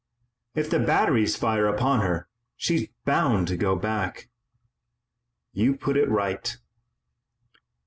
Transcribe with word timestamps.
"If 0.55 0.67
the 0.67 0.79
batteries 0.79 1.35
fire 1.35 1.67
upon 1.67 1.99
her 1.99 2.27
she's 2.57 2.87
bound 3.05 3.47
to 3.49 3.55
go 3.55 3.75
back." 3.75 4.29
"You 5.53 5.75
put 5.75 5.95
it 5.95 6.09
right." 6.09 6.57